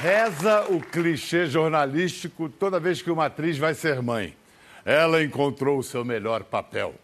[0.00, 4.36] Reza o clichê jornalístico toda vez que uma atriz vai ser mãe.
[4.84, 6.94] Ela encontrou o seu melhor papel.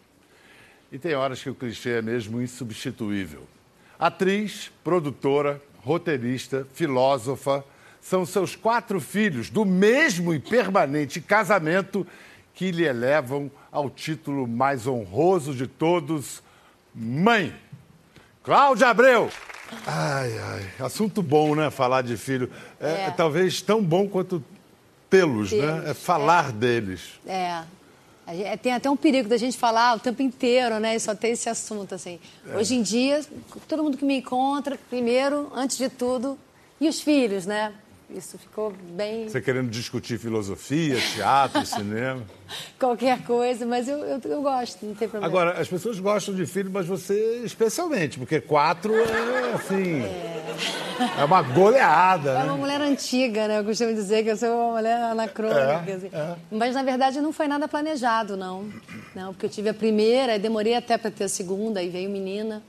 [0.92, 3.46] E tem horas que o clichê é mesmo insubstituível.
[3.98, 7.64] Atriz, produtora, roteirista, filósofa,
[8.00, 12.06] são seus quatro filhos do mesmo e permanente casamento
[12.54, 16.42] que lhe elevam ao título mais honroso de todos,
[16.94, 17.54] mãe.
[18.42, 19.30] Cláudia Abreu.
[19.86, 21.70] Ai, ai, assunto bom, né?
[21.70, 22.50] Falar de filho.
[22.80, 23.10] É, É.
[23.10, 24.42] talvez tão bom quanto
[25.08, 25.84] tê-los, né?
[25.90, 27.02] É falar deles.
[27.26, 27.62] É.
[28.28, 30.94] Gente- Tem até um perigo da gente falar o tempo inteiro, né?
[30.94, 32.20] E só ter esse assunto, assim.
[32.48, 32.56] É.
[32.56, 33.24] Hoje em dia,
[33.66, 36.38] todo mundo que me encontra, primeiro, antes de tudo,
[36.80, 37.72] e os filhos, né?
[38.14, 39.28] Isso ficou bem.
[39.28, 42.22] Você querendo discutir filosofia, teatro, cinema.
[42.78, 45.26] qualquer coisa, mas eu, eu, eu gosto, não tem problema.
[45.26, 50.02] Agora, as pessoas gostam de filho, mas você especialmente, porque quatro é assim.
[51.18, 52.44] É, uma goleada, É né?
[52.44, 53.60] uma mulher antiga, né?
[53.60, 55.60] Eu costumo dizer que eu sou uma mulher anacrônica.
[55.86, 56.10] É, assim.
[56.12, 56.34] é.
[56.50, 58.68] Mas, na verdade, não foi nada planejado, não.
[59.14, 62.62] Não, porque eu tive a primeira, demorei até para ter a segunda, aí veio menina.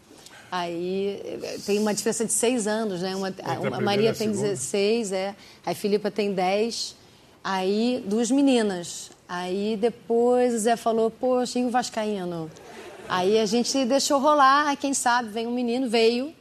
[0.52, 3.16] Aí tem uma diferença de seis anos, né?
[3.16, 4.50] Uma, a, Maria tem segunda?
[4.50, 5.36] 16, é.
[5.66, 6.98] A Filipa tem 10.
[7.42, 9.12] Aí, duas meninas.
[9.30, 12.52] Aí depois o Zé falou, poxa, e o Vascaíno?
[13.08, 16.34] Aí a gente deixou rolar, aí quem sabe, vem um menino, veio.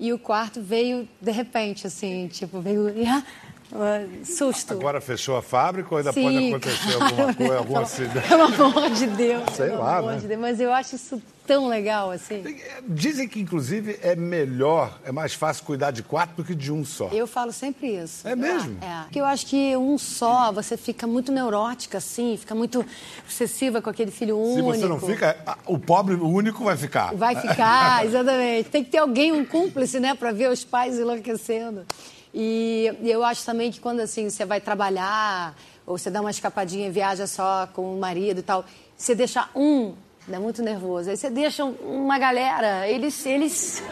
[0.00, 2.86] E o quarto veio de repente, assim, tipo, veio.
[3.74, 4.74] ah, susto.
[4.74, 8.28] Agora fechou a fábrica ou ainda Sim, pode acontecer cara, alguma coisa, algum acidente?
[8.28, 9.42] Pelo amor de Deus.
[9.54, 10.16] Sei lá, né?
[10.18, 10.40] de Deus.
[10.40, 12.44] Mas eu acho isso tão legal, assim.
[12.86, 16.84] Dizem que, inclusive, é melhor, é mais fácil cuidar de quatro do que de um
[16.84, 17.08] só.
[17.08, 18.28] Eu falo sempre isso.
[18.28, 18.76] É mesmo?
[18.82, 19.04] É.
[19.04, 22.84] Porque eu acho que um só, você fica muito neurótica, assim, fica muito
[23.24, 24.74] obsessiva com aquele filho Se único.
[24.74, 25.36] você não fica,
[25.66, 27.14] o pobre o único vai ficar.
[27.14, 28.68] Vai ficar, exatamente.
[28.68, 31.86] Tem que ter alguém, um cúmplice, né, para ver os pais enlouquecendo.
[32.34, 35.54] E, e eu acho também que quando assim você vai trabalhar
[35.86, 38.64] ou você dá uma escapadinha e viaja só com o marido e tal,
[38.96, 39.94] você deixa um,
[40.26, 41.10] dá muito nervoso.
[41.10, 41.74] Aí você deixa um-
[42.04, 43.82] uma galera, eles eles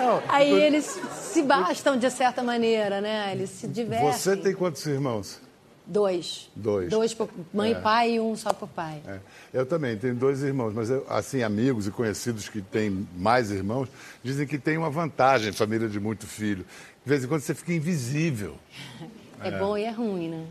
[0.00, 3.30] Não, aí eles se bastam de certa maneira, né?
[3.32, 4.12] Eles se divertem.
[4.12, 5.40] Você tem quantos irmãos?
[5.86, 6.50] Dois.
[6.54, 6.90] Dois.
[6.90, 7.78] Dois por mãe É.
[7.78, 9.00] e pai e um só por pai.
[9.06, 9.18] É,
[9.54, 13.88] eu também tenho dois irmãos, mas eu, assim, amigos e conhecidos que têm mais irmãos
[14.22, 16.64] dizem que tem uma vantagem família de muito filho.
[17.04, 18.56] De vez em quando você fica invisível.
[19.38, 20.46] É, bom e é ruim, né?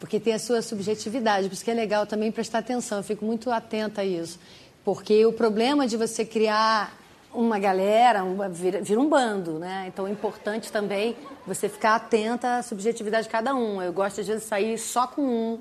[0.00, 3.24] Porque tem a sua subjetividade, por isso que é legal também prestar atenção, eu fico
[3.24, 4.40] muito atenta a isso.
[4.84, 6.97] Porque o problema de você criar
[7.32, 9.84] uma galera, uma, vira, vira um bando, né?
[9.88, 11.16] Então é importante também
[11.46, 13.82] você ficar atenta à subjetividade de cada um.
[13.82, 15.58] Eu gosto, às vezes, de sair só com um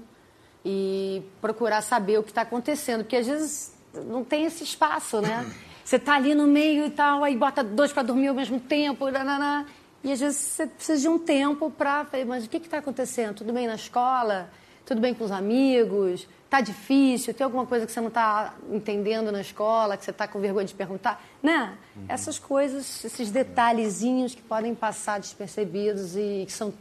[0.66, 3.74] e procurar saber o que está acontecendo, porque às vezes
[4.06, 5.46] não tem esse espaço, né?
[5.84, 9.10] Você tá ali no meio e tal, aí bota dois para dormir ao mesmo tempo,
[9.10, 9.66] nananá,
[10.04, 12.06] e às vezes você precisa de um tempo para.
[12.26, 13.36] Mas o que está acontecendo?
[13.36, 14.50] Tudo bem na escola?
[14.86, 16.28] Tudo bem com os amigos?
[16.50, 17.34] Tá difícil?
[17.34, 20.66] Tem alguma coisa que você não está entendendo na escola, que você está com vergonha
[20.66, 21.22] de perguntar?
[21.44, 21.74] Né?
[22.08, 26.74] Essas coisas, esses detalhezinhos que podem passar despercebidos e que são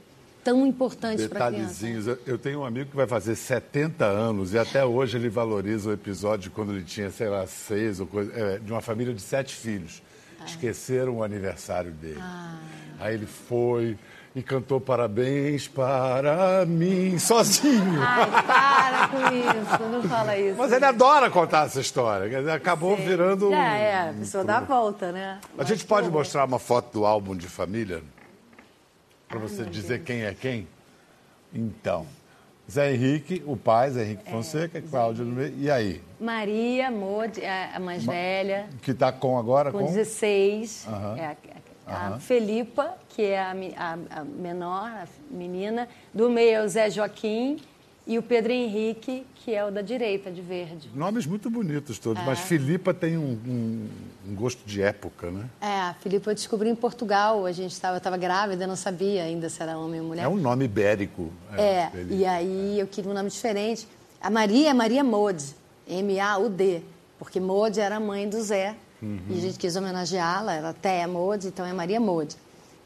[0.45, 1.85] tão importantes para a criança.
[1.85, 2.19] Detalhezinhos.
[2.25, 5.93] Eu- tenho um amigo que vai fazer 70 anos e até hoje ele valoriza o
[5.93, 9.53] episódio quando ele tinha, sei lá, seis ou coisa, é, de uma família de sete
[9.57, 10.01] filhos.
[10.47, 12.23] Esqueceram o aniversário dele.
[13.01, 13.99] Aí ele foi
[14.37, 18.03] e cantou parabéns para mim, sozinho.
[18.03, 20.59] Ai, para com isso, não fala isso.
[20.59, 22.29] Mas ele adora contar essa história.
[22.29, 23.49] quer dizer, Acabou virando.
[23.51, 25.41] Já um- é, a pessoa dá a volta, né?
[25.57, 28.03] A gente pode mostrar uma foto do álbum de família?
[29.27, 30.69] Para você dizer quem é quem?
[31.53, 32.07] Então,
[32.71, 35.55] Zé Henrique, o pai, Zé Henrique Fonseca, Cláudio no meio.
[35.57, 36.03] E aí?
[36.21, 39.73] Maria Modi, é a mais velha, Que está com agora?
[39.73, 39.87] com Com?
[39.87, 40.87] 16.
[40.89, 41.17] Aham.
[41.17, 41.37] É a,
[41.87, 45.89] a- a Felipa, que é a, a- a menor, a menina.
[46.13, 47.59] Do meio é o Zé Joaquim.
[48.09, 50.89] E o Pedro Henrique, que é o da direita, de verde.
[50.95, 52.25] Nomes muito bonitos todos, É.
[52.25, 53.89] mas Filipa tem um, um-
[54.29, 55.45] um gosto de época, né?
[55.61, 57.45] É, a Felipa eu descobri em Portugal.
[57.45, 60.23] A gente estava, eu estava grávida, não sabia ainda se era homem ou mulher.
[60.23, 61.33] É um nome ibérico.
[61.59, 62.15] É, Felipa.
[62.15, 63.89] e aí eu queria um nome diferente.
[64.21, 65.45] A Maria é Maria Mode,
[65.89, 66.83] M-A-U-D,
[67.19, 68.77] porque Mode era a mãe do Zé.
[69.03, 72.37] E a gente quis homenageá-la, ela até é Mode, então é Maria Mode.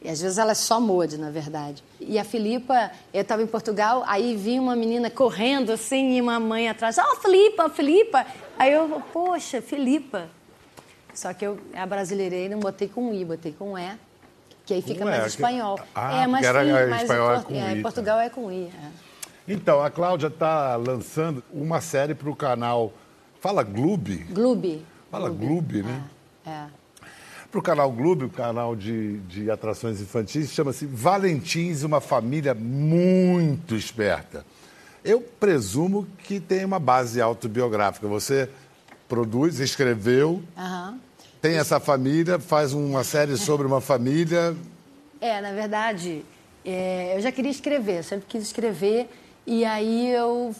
[0.03, 1.83] E às vezes ela é só Mode, na verdade.
[1.99, 6.39] E a Filipa, eu estava em Portugal, aí vi uma menina correndo assim e uma
[6.39, 6.97] mãe atrás.
[6.97, 8.25] Oh, Filipa, Filipa!
[8.57, 10.27] Aí eu, poxa, Filipa.
[11.13, 13.91] Só que eu abrasileirei, não botei com I, botei com E,
[14.65, 15.79] que aí fica E, mais que- espanhol.
[15.93, 17.81] Ah, é, mais porque era- mais espanhol é em com Por- I, tá.
[17.81, 18.63] Portugal é com I.
[18.67, 19.11] é.
[19.47, 22.91] Então, a Cláudia está lançando uma série para o canal.
[23.39, 24.17] Fala Gloob?
[24.31, 24.85] Gloob.
[25.11, 26.03] Fala Gloob, né?
[26.45, 26.65] É.
[27.51, 33.75] para o canal Globo, o canal de, de atrações infantis, chama-se Valentins, uma família muito
[33.75, 34.45] esperta.
[35.03, 38.07] Eu presumo que tem uma base autobiográfica.
[38.07, 38.49] Você
[39.09, 40.97] produz, escreveu, Aham.
[41.41, 44.55] tem essa família, faz uma série sobre uma família.
[45.19, 46.23] É, na verdade,
[46.63, 49.09] é, eu já queria escrever, sempre quis escrever,
[49.45, 50.55] e aí eu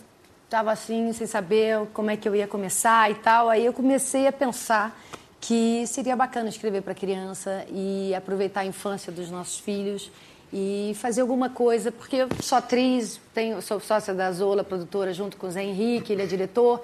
[0.51, 3.47] estava assim, sem saber como é que eu ia começar e tal.
[3.47, 5.01] Aí eu comecei a pensar
[5.39, 10.11] que seria bacana escrever para criança e aproveitar a infância dos nossos filhos
[10.51, 15.37] e fazer alguma coisa, porque eu sou atriz, tenho, sou sócia da Zola, produtora, junto
[15.37, 16.81] com o Zé Henrique, ele é diretor.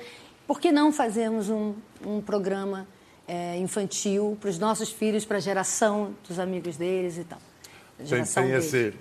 [0.48, 1.74] Por que não fazermos um,
[2.06, 2.88] um programa
[3.28, 7.40] é, infantil para os nossos filhos, para a geração dos amigos deles e tal?
[7.98, 8.94] Tem, tem esse,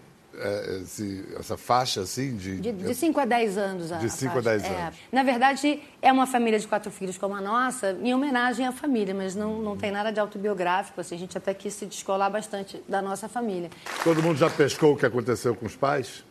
[0.82, 2.60] esse- essa faixa assim de.
[2.60, 3.90] De 5 a 10 anos.
[3.92, 4.58] A, De a cinco a faixa.
[4.58, 4.82] 10 É.
[4.82, 4.96] anos.
[5.12, 9.14] Na verdade, é uma família de quatro filhos como a nossa, em homenagem à família,
[9.14, 11.00] mas não, não tem nada de autobiográfico.
[11.00, 13.70] Assim, a gente até quis se descolar bastante da nossa família.
[14.04, 16.24] Todo mundo já pescou o que aconteceu com os pais?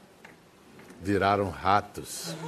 [1.02, 2.34] Viraram ratos.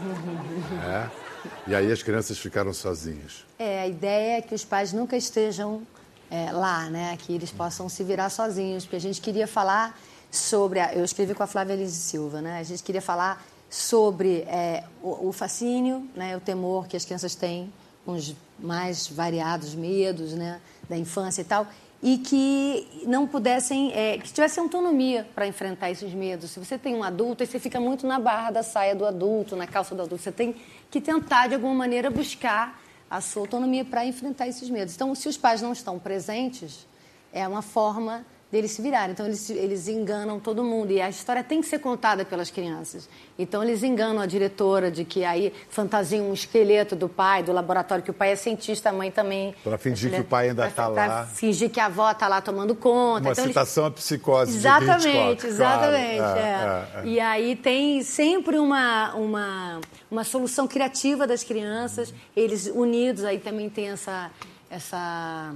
[0.86, 1.28] É.
[1.66, 3.46] E aí as crianças ficaram sozinhas.
[3.58, 5.82] É, a ideia é que os pais nunca estejam
[6.30, 7.16] é, lá, né?
[7.18, 9.98] Que eles possam se virar sozinhos, porque a gente queria falar
[10.32, 10.80] sobre...
[10.80, 12.60] A, eu escrevi com a Flávia Elise Silva, né?
[12.60, 16.36] A gente queria falar sobre é, o, o fascínio, né?
[16.38, 17.72] O temor que as crianças têm
[18.06, 20.62] com os mais variados medos, né?
[20.90, 21.68] Da infância e tal.
[22.02, 26.52] E que não pudessem, é, que tivessem autonomia para enfrentar esses medos.
[26.52, 29.56] Se você tem um adulto, aí você fica muito na barra da saia do adulto,
[29.56, 30.24] na calça do adulto.
[30.24, 30.56] Você tem
[30.92, 34.94] que tentar, de alguma maneira, buscar a sua autonomia para enfrentar esses medos.
[34.94, 36.86] Então, se os pais não estão presentes,
[37.34, 39.12] é uma forma deles se virarem.
[39.12, 40.92] Então, eles, eles enganam todo mundo.
[40.92, 43.10] E a história tem que ser contada pelas crianças.
[43.38, 48.04] Então, eles enganam a diretora de que aí fantasiam um esqueleto do pai, do laboratório,
[48.04, 49.54] que o pai é cientista, a mãe também.
[49.64, 51.26] Pra fingir que o pai ainda tá pra lá.
[51.26, 53.28] fingir que a avó está lá tomando conta.
[53.28, 56.18] Uma Então, eles- citação à psicose Exatamente, Hitchcock, exatamente.
[56.18, 56.40] claro.
[56.40, 56.42] é.
[56.42, 57.06] É, é, é.
[57.08, 63.70] E aí tem sempre uma, uma, uma solução criativa das crianças, eles unidos, aí também
[63.70, 64.32] tem essa,
[64.70, 65.54] essa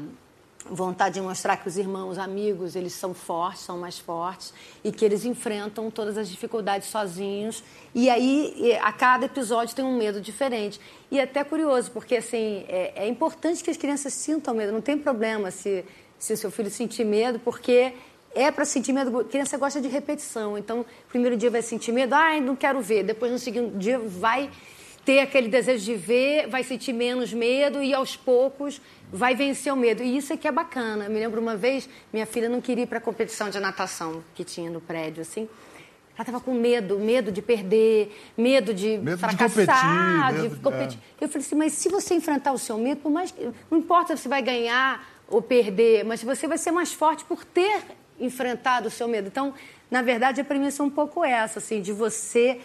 [0.70, 4.54] vontade de mostrar que os irmãos, amigos, eles são fortes, são mais fortes
[4.84, 7.64] e que eles enfrentam todas as dificuldades sozinhos.
[7.94, 10.80] E aí, a cada episódio tem um medo diferente.
[11.10, 14.82] E é até curioso, porque assim, é, é importante que as crianças sintam medo, não
[14.82, 15.84] tem problema se,
[16.18, 17.94] se o seu filho sentir medo, porque
[18.34, 19.20] é para sentir medo.
[19.20, 20.58] A criança gosta de repetição.
[20.58, 23.04] Então, primeiro dia vai sentir medo, ai, não quero ver.
[23.04, 24.50] Depois, no segundo dia, vai
[25.04, 28.80] ter aquele desejo de ver, vai sentir menos medo e, aos poucos,
[29.12, 30.02] vai vencer o medo.
[30.04, 31.06] E isso é que é bacana.
[31.06, 34.24] Eu me lembro uma vez, minha filha não queria ir para a competição de natação
[34.36, 35.50] que tinha no prédio, assim.
[36.14, 40.62] Ela estava com medo, medo de perder, medo de Medo de fracassar, competir, de medo-
[40.62, 41.00] competir.
[41.20, 41.24] é.
[41.26, 44.16] Eu falei assim, mas se você enfrentar o seu medo, por mais que, não importa
[44.18, 47.82] se vai ganhar ou perder, mas você vai ser mais forte por ter
[48.20, 49.28] enfrentado o seu medo.
[49.30, 49.54] Então,
[49.90, 52.60] na verdade, a premissa é um pouco essa, assim, de você,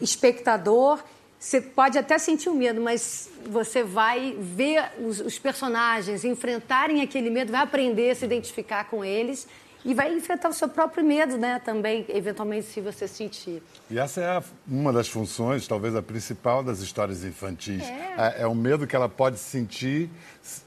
[0.00, 1.00] espectador,
[1.38, 7.30] você pode até sentir o medo, mas você vai ver os, os personagens enfrentarem aquele
[7.30, 9.46] medo, vai aprender a se identificar com eles
[9.84, 13.62] e vai enfrentar o seu próprio medo, né, também, eventualmente, se você sentir.
[13.88, 17.84] E essa é a- uma das funções, talvez a principal das histórias infantis.
[17.84, 20.10] É, é o medo que ela pode sentir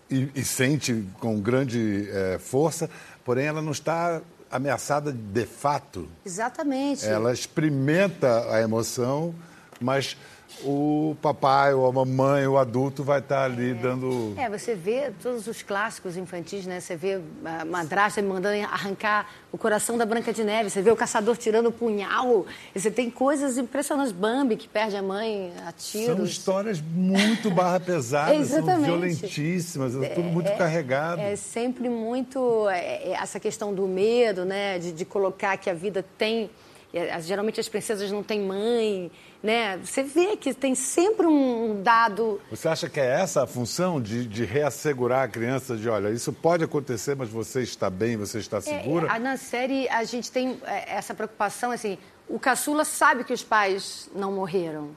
[0.10, 2.90] e, e sente com grande eh, força,
[3.26, 6.08] porém ela não está ameaçada de fato.
[6.26, 7.06] Exatamente.
[7.06, 9.36] Ela experimenta a emoção,
[9.82, 10.16] mas
[10.64, 14.34] o papai ou a mamãe, o adulto vai estar ali dando.
[14.38, 16.80] É, você vê todos os clássicos infantis, né?
[16.80, 20.96] Você vê a madrasta mandando arrancar o coração da Branca de Neve, você vê o
[20.96, 22.46] caçador tirando o punhal.
[22.76, 24.12] Você tem coisas impressionantes.
[24.12, 26.30] Bambi, que perde a mãe a São tiros.
[26.30, 31.22] histórias muito barra pesadas, são violentíssimas, é tudo muito carregado.
[31.22, 34.78] É sempre muito é, é, essa questão do medo, né?
[34.78, 36.50] De, de colocar que a vida tem.
[36.94, 39.78] É, Geralmente as princesas não têm mãe, né?
[39.78, 44.26] Você vê que tem sempre um dado Você acha que é essa a função de,
[44.26, 48.60] de reassegurar a criança de, olha, isso pode acontecer, mas você está bem, você está
[48.62, 49.08] segura?
[49.08, 51.98] É, a- na série a gente tem é, essa preocupação, assim,
[52.30, 54.90] o caçula sabe que os pais não morreram.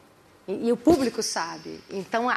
[0.47, 1.81] E, e o público sabe.
[1.91, 2.35] Então, a-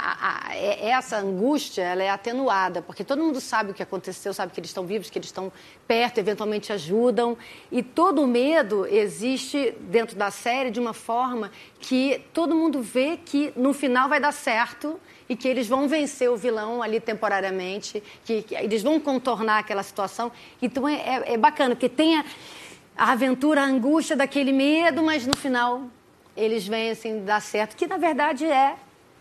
[0.49, 4.53] a- é- essa angústia ela é atenuada, porque todo mundo sabe o que aconteceu, sabe
[4.53, 5.51] que eles estão vivos, que eles estão
[5.85, 7.37] perto, eventualmente ajudam.
[7.71, 13.17] E todo o medo existe dentro da série de uma forma que todo mundo vê
[13.17, 14.97] que no final vai dar certo
[15.27, 19.83] e que eles vão vencer o vilão ali temporariamente, que, que eles vão contornar aquela
[19.83, 20.31] situação.
[20.61, 22.23] Então é, é- é bacana, porque tem a,
[22.95, 25.81] a aventura, a angústia daquele medo, mas no final
[26.38, 28.75] eles vêm assim dar certo, que na verdade é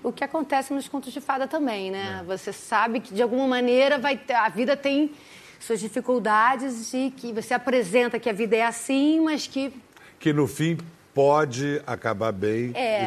[0.04, 2.22] o que acontece nos contos de fada também, né?
[2.26, 5.10] Você sabe que de alguma maneira vai ter, a vida tem
[5.58, 9.72] suas dificuldades e que você apresenta que a vida é assim, mas que
[10.18, 10.78] que no fim
[11.16, 13.04] pode acabar bem é,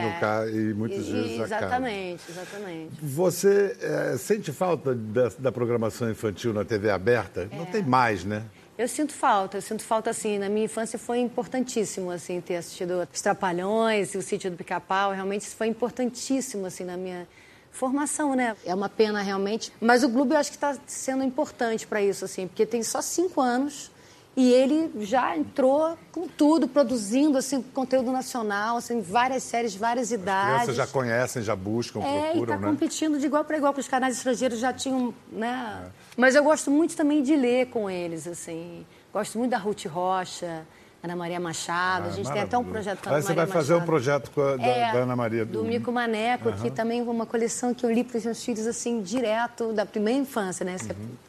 [0.50, 1.92] e, no, e muitas e, vezes exatamente, acaba.
[1.92, 2.92] Exatamente, exatamente.
[3.04, 7.48] Você é, sente falta da, da, programação infantil na TV aberta?
[7.51, 7.56] É.
[7.56, 8.44] Não tem mais, né?
[8.79, 10.39] Eu sinto falta, eu sinto falta assim.
[10.39, 15.12] Na minha infância foi importantíssimo assim ter assistido Os Trapalhões e o Sítio do Pica-Pau.
[15.12, 17.27] Realmente isso foi importantíssimo assim na minha
[17.71, 18.55] formação, né?
[18.65, 19.74] É uma pena realmente.
[19.81, 23.01] Mas o Globo eu acho que está sendo importante para isso assim, porque tem só
[23.01, 23.91] cinco anos
[24.39, 30.50] e ele já entrou com tudo, produzindo assim, conteúdo nacional, assim, várias séries, várias idades.
[30.50, 32.67] As crianças já conhecem, já buscam, é, procuram, e tá né?
[32.69, 35.84] competindo de igual para igual, com os canais estrangeiros já tinham, né?
[35.84, 35.89] É.
[36.15, 38.86] Mas eu gosto muito também de ler com eles, assim.
[39.12, 40.65] Gosto muito da Ruth Rocha,
[41.01, 42.06] Ana Maria Machado.
[42.08, 43.84] Ah, a gente tem até um projeto com a Ana Você vai fazer Machado.
[43.84, 45.46] um projeto a, da, é, da, Ana Maria.
[45.46, 46.58] Do, do Mico Maneco, uhum.
[46.58, 49.86] que também é uma coleção que eu li para os meus filhos, assim, direto, da
[49.86, 50.75] primeira infância, né?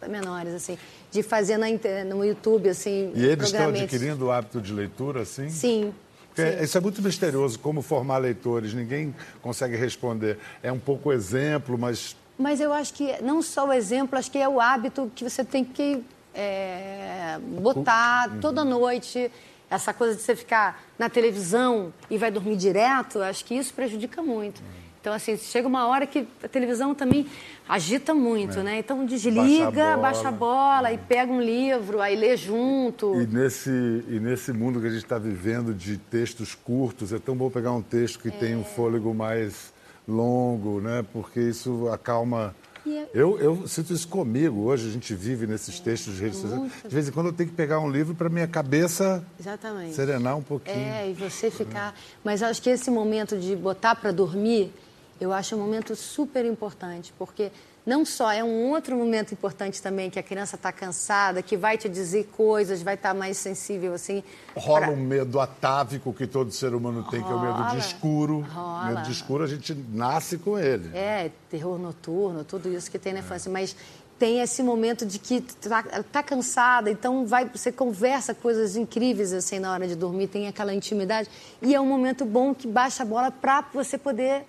[0.03, 0.09] Uhum.
[0.11, 0.77] Menores, assim.
[1.11, 1.67] De fazer na,
[2.05, 5.49] no YouTube, assim, E eles estão adquirindo o hábito de leitura, assim?
[5.49, 5.95] Sim.
[6.35, 6.63] Sim.
[6.63, 10.39] Isso é muito misterioso, como formar leitores, ninguém consegue responder.
[10.63, 12.17] É um pouco exemplo, mas...
[12.39, 15.45] Mas eu acho que não só o exemplo, acho que é o hábito que você
[15.45, 16.03] tem que
[16.35, 18.41] é, botar uhum.
[18.41, 19.31] toda noite
[19.71, 24.21] essa coisa de você ficar na televisão e vai dormir direto, acho que isso prejudica
[24.21, 24.61] muito.
[25.01, 27.27] Então, assim, chega uma hora que a televisão também
[27.67, 28.63] agita muito, é.
[28.63, 28.79] né?
[28.81, 30.95] Então, desliga, baixa a bola, baixa a bola é.
[30.95, 33.19] e pega um livro, aí lê junto.
[33.19, 37.35] E nesse, e nesse mundo que a gente está vivendo de textos curtos, é tão
[37.35, 38.33] bom pegar um texto que é.
[38.33, 39.73] tem um fôlego mais
[40.07, 41.03] longo, né?
[41.15, 42.55] Porque isso acalma
[42.99, 44.63] é- eu, eu sinto isso comigo.
[44.63, 46.73] Hoje a gente vive nesses é, textos de redes sociais.
[46.83, 49.95] De vez em quando eu tenho que pegar um livro para minha cabeça Exatamente.
[49.95, 50.77] serenar um pouquinho.
[50.77, 51.95] É, e você ficar.
[52.25, 54.73] Mas acho que esse momento de botar para dormir,
[55.21, 57.51] eu acho um momento super importante, porque
[57.85, 61.79] não só é um outro momento importante também que a criança está cansada, que vai
[61.79, 64.23] te dizer coisas, vai estar tá mais sensível assim.
[64.55, 64.91] Rola pra...
[64.91, 67.41] um medo atávico que todo ser humano tem, Rola.
[67.41, 68.41] que é o medo de escuro.
[68.41, 68.85] Rola.
[68.87, 70.91] Medo de escuro a gente nasce com ele.
[70.97, 73.53] É, terror noturno, tudo isso que tem na infância, é.
[73.53, 73.75] mas
[74.21, 75.83] tem esse momento de que tá,
[76.13, 80.75] tá, cansada, então vai, você conversa coisas incríveis assim na hora de dormir, tem aquela
[80.75, 81.31] intimidade
[81.63, 84.45] e é um momento bom que baixa a bola para você poder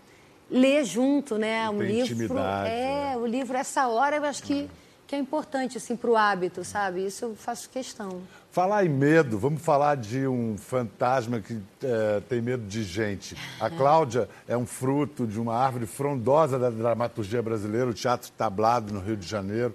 [0.52, 1.70] ler junto, né?
[1.70, 2.38] Um livro.
[2.38, 3.18] É, né?
[3.18, 4.70] o livro, essa hora, eu acho que,
[5.08, 7.06] que é importante, assim, para o hábito, sabe?
[7.06, 8.22] Isso eu faço questão.
[8.52, 13.38] Falar em medo, vamos falar de um fantasma que é, tem medo de gente.
[13.62, 18.94] A Cláudia é um fruto de uma árvore frondosa da dramaturgia brasileira, o Teatro Tablado,
[18.94, 19.74] no Rio de Janeiro.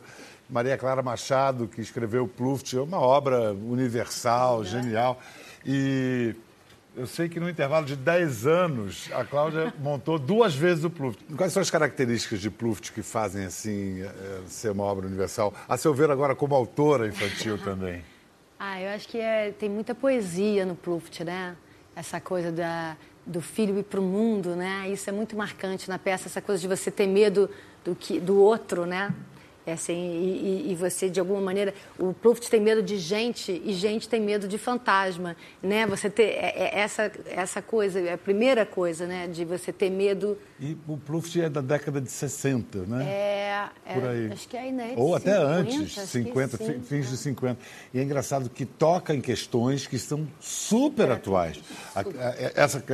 [0.49, 5.19] Maria Clara Machado, que escreveu Pluft, é uma obra universal, genial.
[5.65, 6.37] E
[6.97, 11.23] eu sei que no intervalo de 10 anos, a Cláudia montou duas vezes o Pluft.
[11.37, 15.53] Quais são as características de Pluft que fazem assim é, ser uma obra universal?
[15.69, 18.03] A seu ver agora como autora infantil também.
[18.59, 21.55] Ah, eu acho que é, tem muita poesia no Pluft, né?
[21.95, 24.89] Essa coisa da, do filho ir para o mundo, né?
[24.89, 27.51] Isso é muito marcante na peça, essa coisa de você ter medo
[27.85, 29.15] do, que, do outro, né?
[29.67, 33.73] É assim, e, e, você, de alguma maneira, o Pluft tem medo de gente e
[33.73, 35.85] gente tem medo de fantasma, né?
[35.89, 39.27] Você ter é, é, essa, essa coisa, é a primeira coisa, né?
[39.27, 40.39] De você ter medo...
[40.61, 43.05] E o Pluft é da década de 60, né?
[43.05, 44.31] É, é Por aí.
[44.33, 44.95] acho que é né?
[44.97, 47.59] Ou 50, até antes, 50, sim, fins de 50.
[47.93, 51.61] E é engraçado que toca em questões que são super atuais.
[51.93, 52.21] Super.
[52.21, 52.85] A, essa,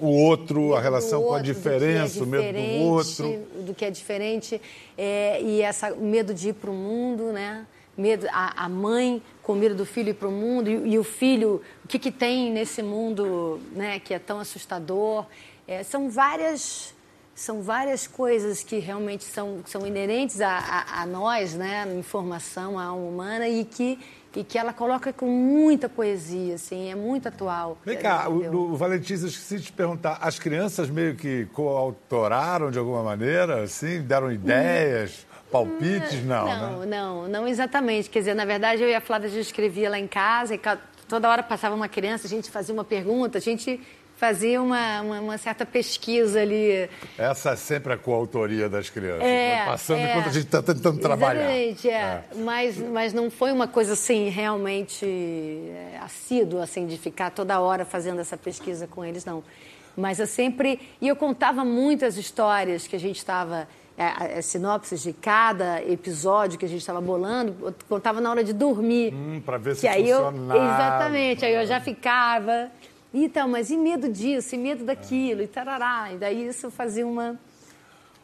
[0.00, 3.46] o outro, a relação outro, com a diferença, é o medo do outro.
[3.66, 4.58] Do que é diferente.
[4.96, 7.66] É, e essa medo de ir para o mundo, né?
[7.96, 11.04] Medo, a, a, mãe com medo do filho ir para o mundo e, e, o
[11.04, 13.98] filho, o que, que tem nesse mundo, né?
[14.00, 15.26] Que é tão assustador.
[15.66, 16.94] É, são várias
[17.34, 21.86] são várias coisas que realmente são, são inerentes a, a, a nós, né?
[21.98, 23.98] Informação, a alma humana e que
[24.36, 27.78] e que ela coloca com muita poesia, assim, é muito atual.
[27.84, 32.70] Vem cá, o, o Valentim, eu esqueci de te perguntar, as crianças meio que coautoraram
[32.70, 36.86] de alguma maneira, assim, deram ideias, hum, palpites, não, Não, né?
[36.86, 38.10] não, não exatamente.
[38.10, 40.60] Quer dizer, na verdade, eu e a Flávia, a gente escrevia lá em casa e
[41.08, 43.80] toda hora passava uma criança, a gente fazia uma pergunta, a gente
[44.16, 46.88] fazia uma, uma, uma, certa pesquisa ali.
[47.18, 50.98] Essa é sempre a coautoria das crianças, é, passando é, enquanto a gente está tentando
[50.98, 51.42] trabalhar.
[51.42, 51.92] Exatamente, é.
[51.92, 52.24] é.
[52.36, 57.84] Mas, mas não foi uma coisa assim realmente é, assídua, assim, de ficar toda hora
[57.84, 59.44] fazendo essa pesquisa com eles, não.
[59.96, 60.80] Mas eu sempre.
[61.00, 63.68] E eu contava muitas histórias que a gente estava.
[63.98, 68.52] É, sinopses de cada episódio que a gente estava bolando, eu contava na hora de
[68.52, 69.14] dormir.
[69.14, 70.06] Hum, para ver se que aí.
[70.06, 72.70] Eu, exatamente, aí eu já ficava
[73.24, 76.12] então, mas e medo disso, e medo daquilo, e tarará.
[76.12, 77.38] E daí isso fazia uma.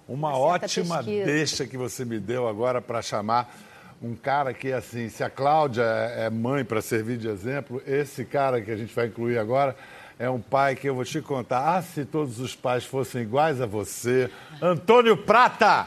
[0.08, 1.25] Uma, uma ótima pesquisa.
[1.25, 3.54] deixa que você me deu agora para chamar
[4.02, 8.61] um cara que, assim, se a Cláudia é mãe para servir de exemplo, esse cara
[8.61, 9.76] que a gente vai incluir agora
[10.18, 11.76] é um pai que eu vou te contar.
[11.76, 14.28] Ah, se todos os pais fossem iguais a você.
[14.61, 15.87] Antônio Prata!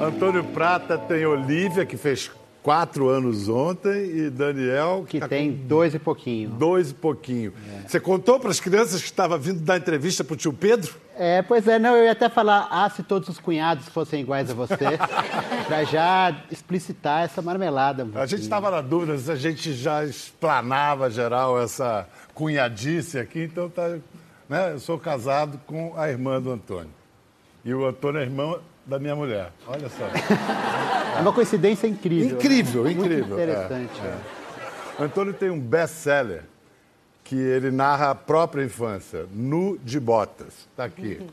[0.00, 2.30] Antônio Prata tem Olivia, que fez
[2.62, 5.04] quatro anos ontem, e Daniel...
[5.06, 6.48] Que tá tem dois e pouquinho.
[6.48, 7.52] Dois e pouquinho.
[7.84, 7.88] É.
[7.88, 10.94] Você contou para as crianças que estava vindo dar entrevista para o tio Pedro?
[11.18, 14.50] É, pois é, não, eu ia até falar, ah, se todos os cunhados fossem iguais
[14.50, 14.98] a você,
[15.68, 18.04] para já explicitar essa marmelada.
[18.04, 23.42] Um a gente estava na dúvida se a gente já explanava geral essa cunhadice aqui,
[23.42, 23.98] então tá,
[24.48, 26.90] né, eu sou casado com a irmã do Antônio.
[27.64, 29.52] E o Antônio é irmão da minha mulher.
[29.66, 30.04] Olha só.
[31.16, 32.36] É uma coincidência incrível.
[32.36, 32.92] Incrível, né?
[32.92, 33.26] incrível.
[33.28, 34.00] Muito interessante.
[34.02, 35.04] É, é.
[35.04, 36.42] Antônio tem um best-seller
[37.22, 40.52] que ele narra a própria infância, Nu de Botas.
[40.70, 41.18] Está aqui.
[41.20, 41.28] Uhum.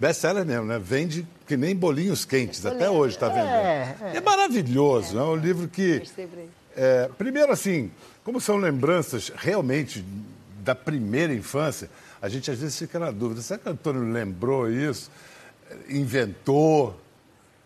[0.00, 0.78] Best-seller mesmo, né?
[0.78, 3.48] Vende que nem bolinhos quentes, até hoje está vendendo.
[3.48, 4.16] É, é.
[4.16, 5.20] é maravilhoso, é.
[5.20, 6.02] é um livro que...
[6.76, 7.90] É, primeiro, assim,
[8.22, 10.04] como são lembranças realmente
[10.68, 11.88] da primeira infância,
[12.20, 15.10] a gente às vezes fica na dúvida, será que o Antônio lembrou isso?
[15.88, 16.98] inventou?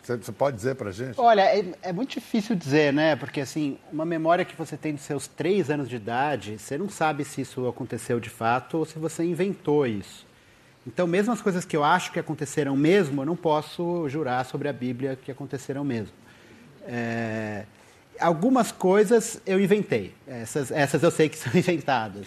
[0.02, 1.18] Você, pode dizer para gente?
[1.21, 3.14] Olha, é, é, muito difícil dizer, né?
[3.14, 6.88] Porque, assim, uma memória que você tem dos seus três anos de idade, você não
[6.88, 10.26] sabe se isso aconteceu de fato ou se você inventou isso.
[10.85, 14.68] Então, mesmo as coisas que eu acho que aconteceram mesmo, eu não posso jurar sobre
[14.68, 16.14] a Bíblia que aconteceram mesmo.
[16.85, 17.64] É,
[18.18, 20.14] algumas coisas eu inventei.
[20.26, 22.26] Essas, essas eu sei que são inventadas.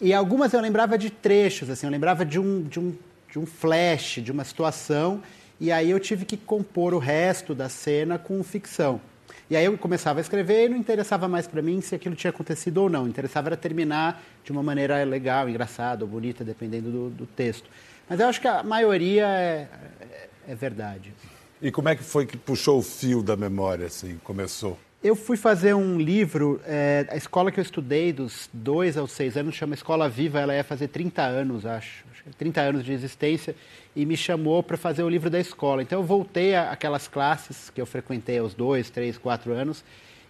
[0.00, 2.94] E algumas eu lembrava de trechos, assim, eu lembrava de um, de um
[3.30, 5.22] de um flash, de uma situação,
[5.60, 9.00] e aí eu tive que compor o resto da cena com ficção.
[9.48, 12.30] E aí eu começava a escrever e não interessava mais para mim se aquilo tinha
[12.30, 13.06] acontecido ou não.
[13.06, 17.68] Interessava era terminar de uma maneira legal, engraçada ou bonita, dependendo do, do texto.
[18.08, 19.68] Mas eu acho que a maioria é,
[20.00, 21.12] é, é verdade.
[21.60, 24.78] E como é que foi que puxou o fio da memória, assim, começou?
[25.02, 29.34] Eu fui fazer um livro, é, a escola que eu estudei, dos dois aos seis
[29.34, 32.04] anos, chama Escola Viva, ela ia fazer 30 anos, acho,
[32.36, 33.56] 30 anos de existência,
[33.96, 35.80] e me chamou para fazer o livro da escola.
[35.80, 39.82] Então eu voltei àquelas classes que eu frequentei aos dois, três, quatro anos,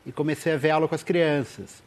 [0.06, 1.82] e comecei a ver aula com as crianças.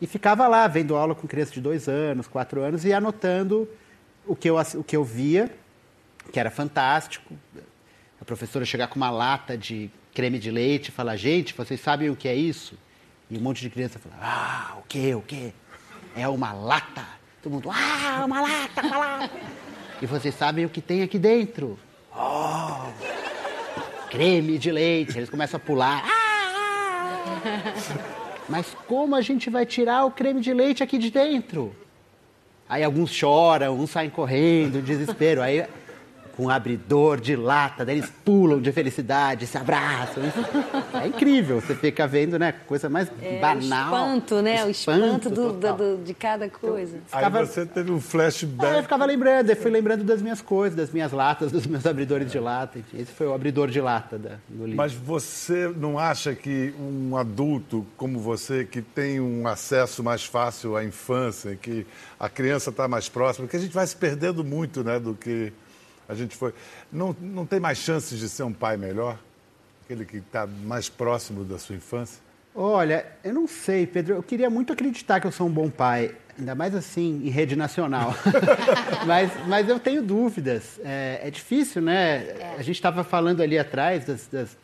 [0.00, 3.68] E ficava lá, vendo aula com crianças de dois anos, quatro anos, e anotando
[4.26, 5.54] o que eu, o que eu via,
[6.32, 7.32] que era fantástico.
[8.20, 12.16] A professora chegar com uma lata de creme de leite e gente, vocês sabem o
[12.16, 12.78] que é isso?
[13.28, 15.52] E um monte de criança fala, ah, o que, o que?
[16.16, 17.04] É uma lata.
[17.42, 19.40] Todo mundo, ah, uma lata, uma lata.
[20.00, 21.78] E vocês sabem o que tem aqui dentro?
[22.16, 22.90] Oh,
[24.08, 25.18] creme de leite.
[25.18, 26.04] Eles começam a pular.
[26.06, 28.24] Ah, ah.
[28.48, 31.74] Mas como a gente vai tirar o creme de leite aqui de dentro?
[32.68, 35.42] Aí alguns choram, uns saem correndo, desespero.
[35.42, 35.66] Aí
[36.36, 40.22] com um abridor de lata, daí eles pulam de felicidade, se abraçam.
[41.00, 42.52] É incrível, você fica vendo, né?
[42.66, 43.92] Coisa mais é, banal.
[43.92, 44.64] O espanto, né?
[44.64, 46.96] O espanto, do, do, do, de cada coisa.
[46.96, 47.38] Então, ficava...
[47.40, 48.70] Aí você teve um flashback.
[48.70, 51.86] Aí eu ficava lembrando, eu fui lembrando das minhas coisas, das minhas latas, dos meus
[51.86, 52.78] abridores de lata.
[52.92, 54.76] Esse foi o abridor de lata da, do livro.
[54.76, 60.76] Mas você não acha que um adulto como você, que tem um acesso mais fácil
[60.76, 61.86] à infância, que
[62.18, 65.52] a criança está mais próxima, que a gente vai se perdendo muito, né, do que
[66.08, 66.52] a gente foi.
[66.92, 69.18] Não, não tem mais chances de ser um pai melhor?
[69.84, 72.22] Aquele que está mais próximo da sua infância?
[72.54, 74.14] Olha, eu não sei, Pedro.
[74.14, 77.56] Eu queria muito acreditar que eu sou um bom pai, ainda mais assim, em rede
[77.56, 78.14] nacional.
[79.06, 80.80] mas, mas eu tenho dúvidas.
[80.84, 82.18] É, é difícil, né?
[82.18, 82.54] É.
[82.58, 84.56] A gente estava falando ali atrás das, das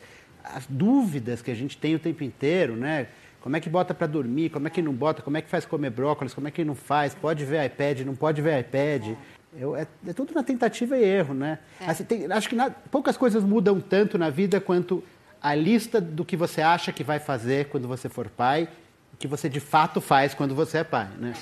[0.43, 3.07] as dúvidas que a gente tem o tempo inteiro, né?
[3.41, 4.49] Como é que bota para dormir?
[4.49, 5.21] Como é que não bota?
[5.21, 6.33] Como é que faz comer brócolis?
[6.33, 7.15] Como é que não faz?
[7.15, 8.01] Pode ver iPad?
[8.01, 9.15] Não pode ver iPad?
[9.55, 9.63] É.
[9.63, 11.59] Eu, é, é, tudo na tentativa e erro, né?
[11.79, 11.89] É.
[11.89, 15.03] Assim, tem, acho que na, poucas coisas mudam tanto na vida quanto
[15.41, 18.69] a lista do que você acha que vai fazer quando você for pai,
[19.13, 21.33] o que você de fato faz quando você é pai, né?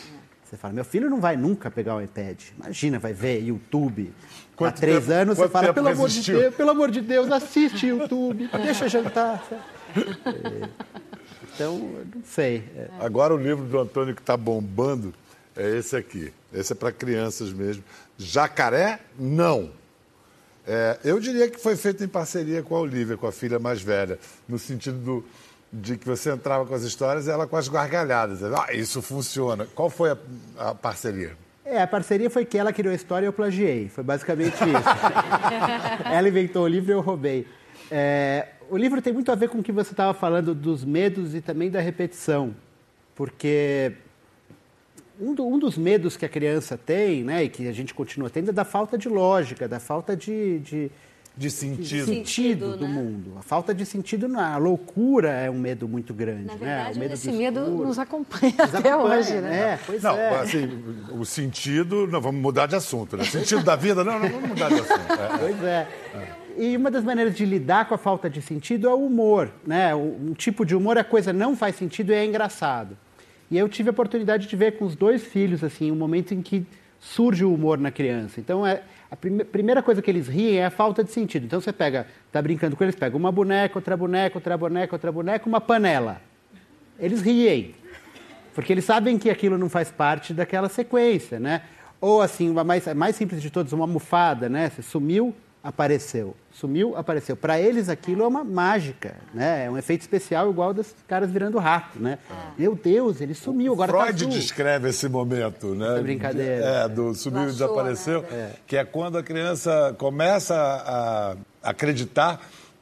[0.43, 2.41] Você fala, meu filho não vai nunca pegar o iPad.
[2.58, 4.12] Imagina, vai ver YouTube.
[4.60, 7.86] Há três tempo, anos você fala, pelo amor, de Deus, pelo amor de Deus, assiste
[7.86, 9.43] YouTube, deixa jantar.
[9.95, 10.69] É,
[11.56, 11.78] então,
[12.15, 12.63] não sei.
[12.76, 12.89] É.
[13.00, 15.13] Agora o livro do Antônio que está bombando
[15.55, 16.33] é esse aqui.
[16.53, 17.83] Esse é para crianças mesmo.
[18.17, 19.71] Jacaré, não.
[20.67, 23.81] É, eu diria que foi feito em parceria com a Olivia, com a filha mais
[23.81, 25.25] velha, no sentido do,
[25.71, 28.43] de que você entrava com as histórias e ela com as gargalhadas.
[28.43, 29.67] Ah, isso funciona.
[29.73, 30.17] Qual foi a,
[30.57, 31.35] a parceria?
[31.65, 33.89] É, a parceria foi que ela criou a história e eu plagiei.
[33.89, 34.89] Foi basicamente isso.
[36.12, 37.47] ela inventou o livro e eu roubei.
[37.91, 41.35] É, o livro tem muito a ver com o que você estava falando dos medos
[41.35, 42.55] e também da repetição.
[43.15, 43.93] Porque
[45.19, 48.29] um, do, um, dos medos que a criança tem, né, e que a gente continua
[48.29, 50.91] tendo, é da falta de lógica, da falta de, de
[51.39, 52.93] de sentido, de sentido do né?
[52.93, 53.38] mundo.
[53.39, 56.47] A falta de sentido, a loucura é um medo muito grande.
[56.47, 56.99] Na verdade, né?
[56.99, 59.58] medo esse medo nos acompanha nos até acompanha, hoje, né?
[59.58, 60.39] É, pois não, é.
[60.39, 60.84] assim,
[61.17, 63.23] o sentido, não, vamos mudar de assunto, né?
[63.23, 65.13] O sentido da vida, não, não, vamos mudar de assunto.
[65.13, 65.88] É, pois é.
[66.13, 66.27] é.
[66.58, 69.95] E uma das maneiras de lidar com a falta de sentido é o humor, né?
[69.95, 72.97] Um tipo de humor, a coisa não faz sentido e é engraçado.
[73.51, 76.41] E eu tive a oportunidade de ver com os dois filhos, assim, um momento em
[76.41, 76.65] que
[76.99, 78.39] surge o humor na criança.
[78.39, 81.45] Então, é, a prime primeira coisa que eles riem é a falta de sentido.
[81.45, 85.12] Então, você pega, tá brincando com eles, pega uma boneca, outra boneca, outra boneca, outra
[85.12, 86.21] boneca, uma panela.
[86.99, 87.73] Eles riem,
[88.53, 91.63] porque eles sabem que aquilo não faz parte daquela sequência, né?
[92.01, 94.69] Ou, assim, uma mais, mais simples de todas, uma almofada, né?
[94.69, 95.33] Você sumiu,
[95.63, 96.36] apareceu.
[96.52, 97.36] Sumiu, apareceu.
[97.36, 99.65] Para eles aquilo é uma mágica, né?
[99.65, 102.17] É um efeito especial igual das caras virando rato, né?
[102.30, 102.62] É.
[102.62, 105.93] Meu Deus, ele sumiu, agora tá Freud tá descreve esse momento, né?
[105.93, 106.65] Essa brincadeira.
[106.65, 108.54] É, do sumiu e desapareceu, né?
[108.65, 111.36] que é quando a criança começa a
[111.69, 112.41] acreditar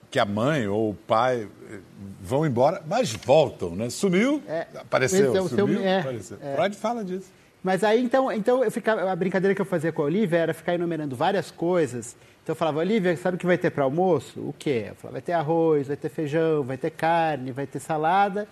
[0.10, 1.80] que a mãe ou o pai eh,
[2.22, 3.90] vão embora, mas voltam, né?
[3.90, 6.38] Sumiu, é, apareceu, é, sumiu, seu, é, apareceu.
[6.42, 6.56] É.
[6.56, 7.30] Freud fala disso.
[7.62, 10.54] Mas aí, então, então eu ficava, a brincadeira que eu fazia com a Olivia era
[10.54, 12.16] ficar enumerando várias coisas
[12.47, 14.39] então eu falava, Olivia, sabe o que vai ter para almoço?
[14.39, 14.86] O quê?
[14.88, 18.47] Eu falava, vai ter arroz, vai ter feijão, vai ter carne, vai ter salada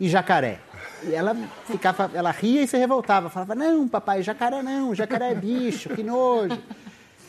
[0.00, 0.60] e jacaré.
[1.02, 3.28] E ela ficava, ela ria e se revoltava.
[3.28, 6.58] Falava, não, papai, jacaré não, jacaré é bicho, que nojo.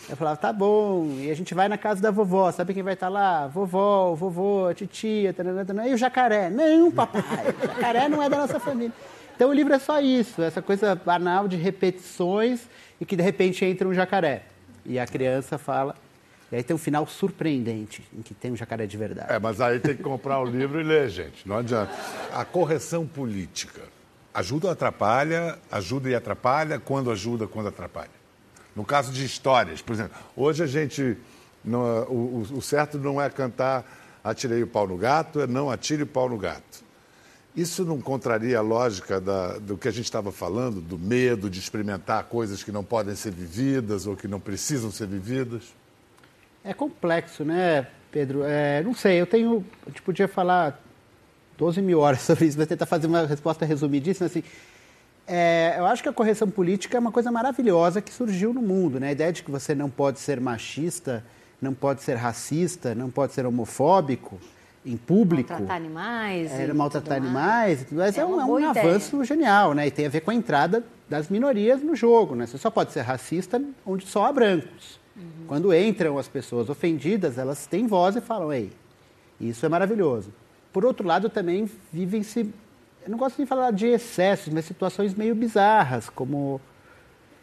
[0.08, 1.18] Eu falava, tá bom.
[1.20, 3.48] E a gente vai na casa da vovó, sabe quem vai estar tá lá?
[3.48, 5.36] Vovó, vovô, titia,
[5.86, 6.50] e o jacaré?
[6.50, 7.24] Não, papai,
[7.62, 8.94] jacaré não é da nossa família.
[9.36, 12.70] Então o livro é só isso, essa coisa banal de repetições
[13.02, 14.44] e que de repente entra um jacaré.
[14.86, 15.96] E a criança fala,
[16.52, 19.34] e aí tem um final surpreendente, em que tem um jacaré de verdade.
[19.34, 21.48] É, mas aí tem que comprar o livro e ler, gente.
[21.48, 21.92] Não adianta.
[22.34, 23.82] A correção política
[24.34, 25.58] ajuda ou atrapalha?
[25.72, 26.80] Ajuda e atrapalha?
[26.80, 28.12] Quando ajuda, quando atrapalha?
[28.76, 31.18] No caso de histórias, por exemplo, hoje a gente.
[31.64, 33.84] Não, o, o certo não é cantar
[34.26, 36.84] atirei o pau no gato, é não atire o pau no gato.
[37.56, 41.60] Isso não contraria a lógica da, do que a gente estava falando, do medo de
[41.60, 45.64] experimentar coisas que não podem ser vividas ou que não precisam ser vividas?
[46.66, 48.44] É complexo, né, Pedro?
[48.44, 49.64] É, não sei, eu tenho.
[49.86, 50.82] A gente podia falar
[51.58, 54.26] 12 mil horas sobre isso, vou tentar fazer uma resposta resumidíssima.
[54.26, 54.44] Assim,
[55.28, 59.00] é, eu acho que a correção política é uma coisa maravilhosa que surgiu no mundo.
[59.00, 59.10] Né?
[59.10, 61.24] A ideia de que você não pode ser machista,
[61.62, 64.40] não pode ser racista, não pode ser homofóbico
[64.84, 65.52] em público.
[65.52, 66.52] Maltratar animais.
[66.52, 68.18] É, maltratar animais e tudo mais.
[68.18, 69.86] É, é um, é um avanço genial, né?
[69.86, 72.34] E tem a ver com a entrada das minorias no jogo.
[72.34, 72.48] Né?
[72.48, 75.05] Você só pode ser racista onde só há brancos.
[75.16, 75.46] Uhum.
[75.48, 78.72] Quando entram as pessoas ofendidas, elas têm voz e falam, ei,
[79.40, 80.34] isso é maravilhoso.
[80.74, 82.54] Por outro lado, também vivem-se,
[83.04, 86.60] eu não gosto de falar de excessos, mas situações meio bizarras, como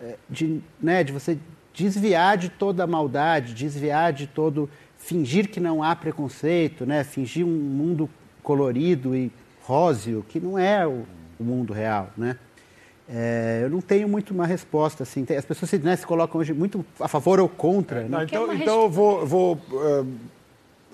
[0.00, 1.38] é, de, né, de você
[1.72, 7.46] desviar de toda a maldade, desviar de todo, fingir que não há preconceito, né, fingir
[7.46, 8.10] um mundo
[8.42, 9.32] colorido e
[9.62, 11.06] róseo, que não é o,
[11.38, 12.36] o mundo real, né?
[13.08, 15.26] É, eu não tenho muito uma resposta assim.
[15.36, 18.02] As pessoas se, né, se colocam hoje muito a favor ou contra.
[18.02, 18.24] É, não, né?
[18.24, 20.06] então, então eu vou, vou uh,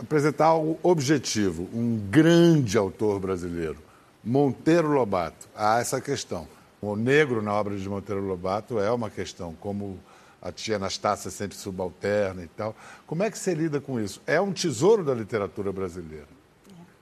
[0.01, 1.69] apresentar um objetivo.
[1.73, 3.79] Um grande autor brasileiro,
[4.25, 6.49] Monteiro Lobato, há essa questão.
[6.81, 9.99] O negro na obra de Monteiro Lobato é uma questão, como
[10.41, 12.75] a tia Anastácia sempre subalterna e tal.
[13.07, 14.23] Como é que você lida com isso?
[14.27, 16.29] É um tesouro da literatura brasileira.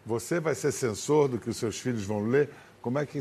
[0.04, 2.48] Você vai ser censor do que os seus filhos vão ler?
[2.80, 3.20] Como é que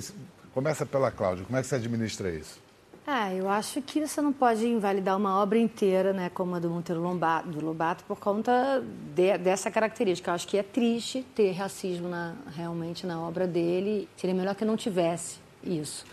[0.56, 2.62] Começa pela Cláudia, como é que você administra isso?
[3.06, 6.70] Ah, eu acho que você não pode invalidar uma obra inteira, né, como a do
[6.70, 8.82] Monteiro Lobato, do Lobato por conta
[9.14, 10.32] de, dessa característica.
[10.32, 14.08] Eu acho que é triste ter racismo na, realmente na obra dele.
[14.16, 16.06] Seria melhor que não tivesse isso.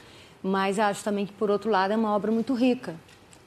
[0.42, 2.96] Mas acho também que, por outro lado, é uma obra muito rica.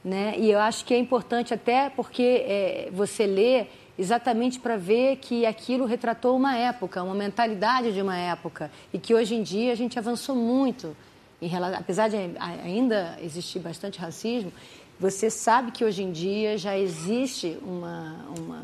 [0.01, 0.35] Né?
[0.37, 5.45] E eu acho que é importante até porque é, você lê exatamente para ver que
[5.45, 9.75] aquilo retratou uma época, uma mentalidade de uma época e que hoje em dia a
[9.75, 10.95] gente avançou muito.
[11.41, 14.51] Relação, apesar de ainda existir bastante racismo,
[14.99, 18.63] você sabe que hoje em dia já existe uma, uma,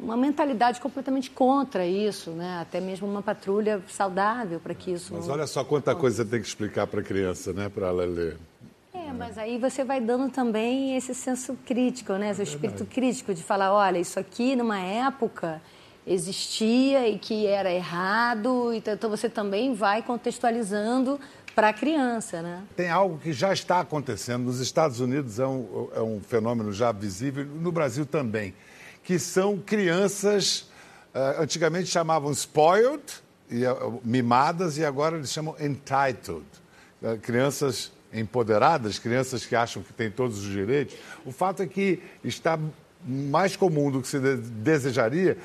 [0.00, 2.60] uma mentalidade completamente contra isso, né?
[2.62, 5.12] até mesmo uma patrulha saudável para que isso.
[5.12, 7.68] Mas olha só quanta coisa você tem que explicar para a criança, né?
[7.68, 8.38] para ela ler.
[8.94, 12.30] É, mas aí você vai dando também esse senso crítico, né?
[12.30, 15.62] Esse espírito crítico de falar, olha, isso aqui numa época
[16.06, 21.18] existia e que era errado, então você também vai contextualizando
[21.54, 22.64] para a criança, né?
[22.76, 26.90] Tem algo que já está acontecendo nos Estados Unidos é um, é um fenômeno já
[26.92, 28.54] visível no Brasil também,
[29.02, 30.70] que são crianças
[31.14, 33.02] uh, antigamente chamavam spoiled,
[33.50, 36.44] e, uh, mimadas e agora eles chamam entitled,
[37.02, 40.96] uh, crianças empoderadas, crianças que acham que têm todos os direitos.
[41.24, 42.58] O fato é que está
[43.04, 45.38] mais comum do que se desejaria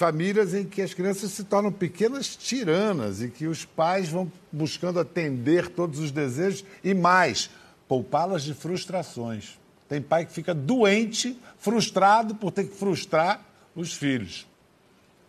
[0.00, 4.98] famílias em que as crianças se tornam pequenas tiranas e que os pais vão buscando
[4.98, 7.50] atender todos os desejos e mais,
[7.86, 9.58] poupá-las de frustrações.
[9.90, 13.44] Tem pai que fica doente, frustrado por ter que frustrar
[13.76, 14.46] os filhos.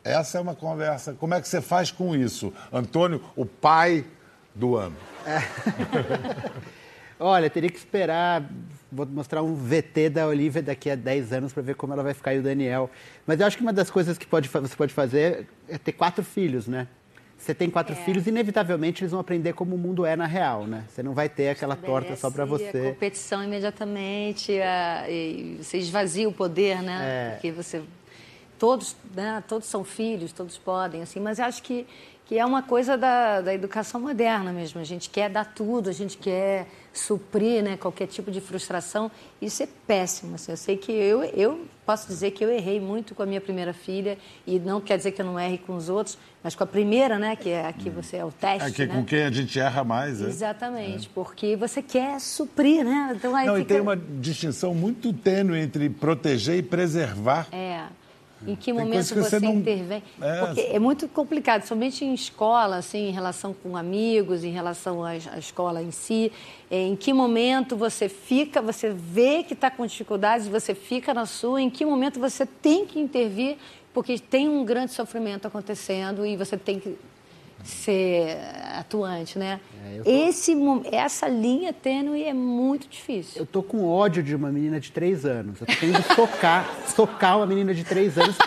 [0.06, 1.14] Essa é uma conversa.
[1.14, 2.54] Como é que você faz com isso?
[2.72, 4.06] Antônio, o pai
[4.56, 4.96] do ano.
[5.26, 6.52] É.
[7.20, 8.50] Olha, teria que esperar.
[8.92, 12.14] Vou mostrar um VT da Olivia daqui a 10 anos para ver como ela vai
[12.14, 12.90] ficar e o Daniel.
[13.26, 16.24] Mas eu acho que uma das coisas que pode, você pode fazer é ter quatro
[16.24, 16.88] filhos, né?
[17.38, 17.96] Você tem quatro é.
[17.96, 20.84] filhos, inevitavelmente eles vão aprender como o mundo é na real, né?
[20.90, 22.78] Você não vai ter aquela torta só para você.
[22.78, 27.00] A competição imediatamente, a, e você esvazia o poder, né?
[27.02, 27.32] É.
[27.32, 27.82] Porque você
[28.62, 31.88] todos, né, todos são filhos, todos podem, assim, mas eu acho que,
[32.32, 34.80] que é uma coisa da, da educação moderna mesmo.
[34.80, 39.12] A gente quer dar tudo, a gente quer suprir né, qualquer tipo de frustração.
[39.42, 40.36] Isso é péssimo.
[40.36, 40.54] Assim.
[40.54, 43.74] Eu sei que eu, eu posso dizer que eu errei muito com a minha primeira
[43.74, 44.18] filha,
[44.48, 47.20] e não quer dizer que eu não erre com os outros, mas com a primeira,
[47.20, 48.70] né, que é aqui você é o teste.
[48.70, 48.96] É que né?
[48.96, 50.22] com quem a gente erra mais.
[50.22, 50.28] É?
[50.28, 51.12] Exatamente, é.
[51.14, 53.12] porque você quer suprir, né?
[53.14, 53.74] Então, aí não, fica...
[53.74, 57.50] e tem uma distinção muito tênue entre proteger e preservar.
[57.52, 57.88] É.
[58.46, 59.54] Em que momento que você, não...
[59.54, 60.02] intervém?
[60.20, 60.40] É...
[60.40, 65.12] Porque é muito complicado, somente em escola, assim, em relação com amigos, em relação à,
[65.12, 66.32] à escola em si.
[66.70, 71.26] É, em que momento você fica, você vê que está com dificuldades, você fica na
[71.26, 73.58] sua, em que momento você tem que intervir,
[73.94, 76.98] porque tem um grande sofrimento acontecendo e você tem que
[77.64, 78.38] ser
[78.80, 79.60] atuante, né?
[79.86, 80.10] É, tô...
[80.10, 80.56] Esse,
[80.92, 83.42] essa linha tênue é muito difícil.
[83.42, 85.62] Eu tô com ódio de uma menina de três anos.
[85.62, 88.38] Eu tô querendo socar, socar uma menina de três anos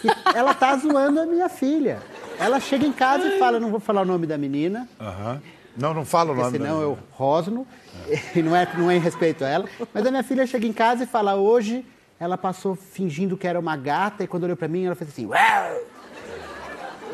[0.00, 1.98] que ela tá zoando a minha filha.
[2.38, 4.88] Ela chega em casa e fala, não vou falar o nome da menina.
[5.00, 5.40] Uhum.
[5.76, 7.66] Não, não fala o nome senão eu rosno,
[8.36, 9.68] e não é, não é em respeito a ela.
[9.92, 11.84] Mas a minha filha chega em casa e fala, hoje
[12.20, 15.26] ela passou fingindo que era uma gata e quando olhou para mim ela fez assim,
[15.26, 15.91] Uau!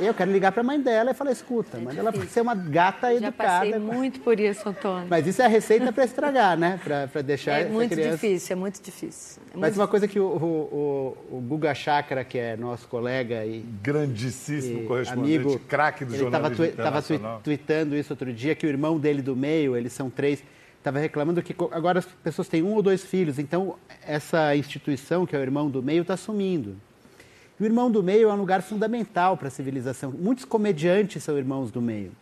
[0.01, 2.55] Eu quero ligar para a mãe dela e falar, escuta, é mãe ela ser uma
[2.55, 3.67] gata educada.
[3.67, 5.07] Já passei muito por isso, Antônio.
[5.09, 6.81] Mas isso é a receita para estragar, né?
[6.83, 8.13] Para deixar É muito criança...
[8.13, 9.43] difícil, é muito difícil.
[9.55, 13.61] É Mas uma coisa que o, o, o, Guga Chakra, que é nosso colega e...
[13.83, 18.69] Grandíssimo e correspondente, craque do jornalismo Ele estava tu, tweetando isso outro dia, que o
[18.69, 20.43] irmão dele do meio, eles são três
[20.79, 25.37] estava reclamando que agora as pessoas têm um ou dois filhos, então essa instituição, que
[25.37, 26.77] é o irmão do meio, está sumindo.
[27.59, 30.13] E o irmão do meio é um lugar fundamental para a civilização.
[30.13, 32.13] Muitos comediantes são irmãos do meio.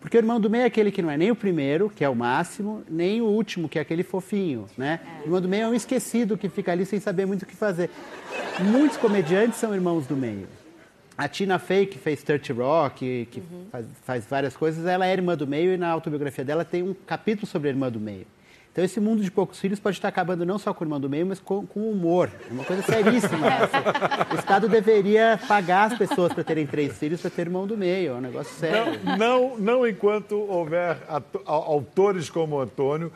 [0.00, 2.08] Porque o irmão do meio é aquele que não é nem o primeiro, que é
[2.08, 5.00] o máximo, nem o último, que é aquele fofinho, né?
[5.20, 7.54] O irmão do meio é um esquecido que fica ali sem saber muito o que
[7.54, 7.90] fazer.
[8.58, 10.48] Muitos comediantes são irmãos do meio.
[11.18, 13.66] A Tina Fey, que fez Dirty Rock, que uhum.
[13.70, 16.94] faz, faz várias coisas, ela é irmã do meio e na autobiografia dela tem um
[16.94, 18.26] capítulo sobre a irmã do meio.
[18.72, 21.10] Então, esse mundo de poucos filhos pode estar acabando não só com o irmão do
[21.10, 22.30] meio, mas com, com humor.
[22.48, 23.48] É uma coisa seríssima.
[24.32, 28.12] o Estado deveria pagar as pessoas para terem três filhos para ter irmão do meio.
[28.12, 29.00] É um negócio sério.
[29.04, 30.98] Não, não, não enquanto houver
[31.44, 33.12] autores como o Antônio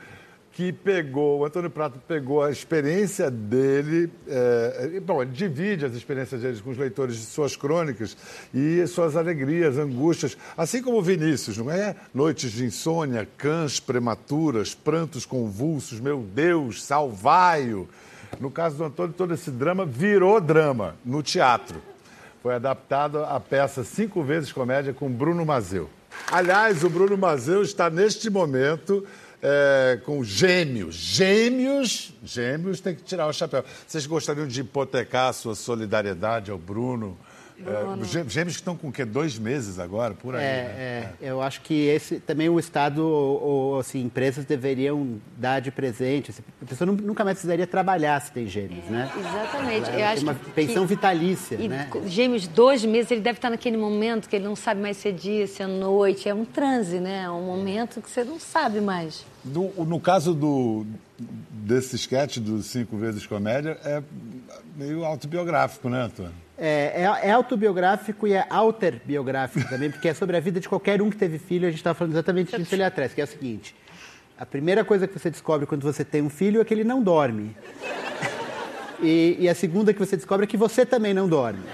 [0.54, 6.40] que pegou, o Antônio Prato pegou a experiência dele, é, bom, ele divide as experiências
[6.40, 8.16] dele com os leitores de suas crônicas
[8.54, 11.96] e suas alegrias, angústias, assim como Vinícius, não é?
[12.14, 17.88] Noites de insônia, cães prematuras, prantos convulsos, meu Deus, salvai-o.
[18.40, 21.82] No caso do Antônio, todo esse drama virou drama no teatro.
[22.40, 25.90] Foi adaptado a peça Cinco Vezes Comédia com Bruno Mazeu.
[26.30, 29.04] Aliás, o Bruno Mazeu está neste momento
[29.44, 30.94] é, com gêmeos.
[30.94, 33.62] Gêmeos, gêmeos tem que tirar o chapéu.
[33.86, 37.16] Vocês gostariam de hipotecar a sua solidariedade ao Bruno?
[37.60, 39.04] É, gêmeos que estão com o quê?
[39.04, 40.42] Dois meses agora, por aí.
[40.42, 41.12] É, né?
[41.22, 45.70] é, eu acho que esse também o Estado ou, ou assim, empresas deveriam dar de
[45.70, 46.32] presente.
[46.32, 49.08] Assim, a pessoa nunca mais precisaria trabalhar se tem gêmeos, né?
[49.16, 49.90] Exatamente.
[49.90, 51.88] eu acho uma pensão que, vitalícia, e, né?
[52.06, 55.12] Gêmeos, dois meses, ele deve estar naquele momento que ele não sabe mais se é
[55.12, 56.28] dia, se é noite.
[56.28, 57.22] É um transe, né?
[57.24, 59.24] É um momento que você não sabe mais.
[59.44, 60.86] No, no caso do,
[61.50, 64.02] desse sketch dos Cinco Vezes Comédia, é
[64.74, 66.32] meio autobiográfico, né, Antônio?
[66.56, 71.02] É, é, é, autobiográfico e é alterbiográfico também, porque é sobre a vida de qualquer
[71.02, 71.66] um que teve filho.
[71.66, 73.74] A gente estava falando exatamente disso ali atrás, que é o seguinte:
[74.38, 77.02] a primeira coisa que você descobre quando você tem um filho é que ele não
[77.02, 77.54] dorme.
[79.02, 81.64] E, e a segunda que você descobre é que você também não dorme.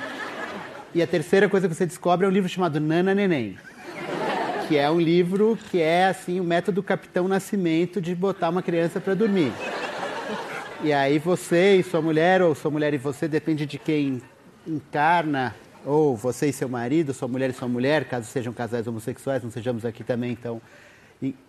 [0.95, 3.57] E a terceira coisa que você descobre é um livro chamado Nana Neném
[4.71, 9.01] que é um livro que é assim o método Capitão Nascimento de botar uma criança
[9.01, 9.53] para dormir.
[10.85, 14.23] E aí você e sua mulher, ou sua mulher e você, depende de quem
[14.65, 19.43] encarna, ou você e seu marido, sua mulher e sua mulher, caso sejam casais homossexuais,
[19.43, 20.63] não sejamos aqui também, então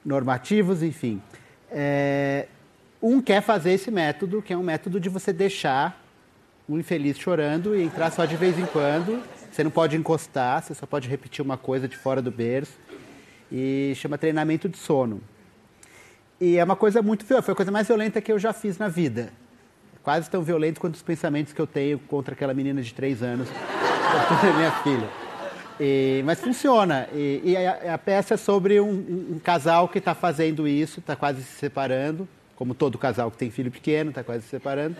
[0.03, 1.21] normativos, enfim.
[1.69, 2.47] É,
[2.99, 6.03] um quer fazer esse método, que é um método de você deixar
[6.67, 9.21] o infeliz chorando e entrar só de vez em quando.
[9.51, 12.79] Você não pode encostar, você só pode repetir uma coisa de fora do berço.
[13.51, 15.21] E chama treinamento de sono.
[16.39, 18.77] E é uma coisa muito violenta, foi a coisa mais violenta que eu já fiz
[18.77, 19.31] na vida.
[20.01, 23.47] Quase tão violento quanto os pensamentos que eu tenho contra aquela menina de três anos,
[24.57, 25.07] minha filha.
[25.79, 27.07] E, mas funciona.
[27.13, 28.89] E, e a, a, peça é sobre um,
[29.33, 33.51] um casal que está fazendo isso, está quase se separando, como todo casal que tem
[33.51, 34.95] filho pequeno, está quase se separando.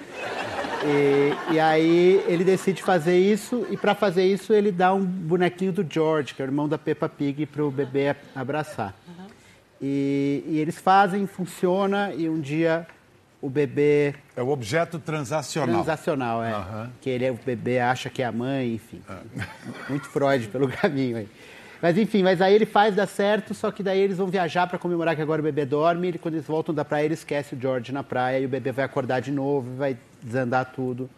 [0.84, 5.72] E, e, aí ele decide fazer isso, e para fazer isso ele dá um bonequinho
[5.72, 8.96] do George, que é o irmão da Peppa Pig, para o bebê abraçar.
[9.08, 9.26] Uhum.
[9.82, 12.88] E, e, eles fazem, funciona, e um dia
[13.42, 14.14] o bebê.
[14.36, 15.84] É o objeto transacional.
[15.84, 16.56] Transacional, é.
[16.56, 16.90] Uhum.
[17.02, 19.02] Que ele, é, o bebê acha que é a mãe, enfim.
[19.10, 19.74] Uhum.
[19.90, 21.28] Muito Freud pelo caminho aí.
[21.82, 24.78] Mas enfim, mas aí ele faz dar certo, só que daí eles vão viajar para
[24.78, 26.10] comemorar que agora o bebê dorme.
[26.10, 28.72] E quando eles voltam da praia, ele esquece o George na praia e o bebê
[28.72, 31.10] vai acordar de novo, vai desandar tudo.